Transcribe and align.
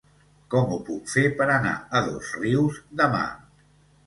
Com 0.53 0.71
ho 0.75 0.79
puc 0.87 1.11
fer 1.11 1.25
per 1.41 1.47
anar 1.57 1.75
a 1.99 2.01
Dosrius 2.09 2.81
demà? 3.05 3.23